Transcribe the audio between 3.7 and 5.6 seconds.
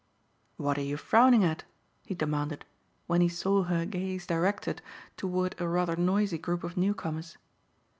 gaze directed toward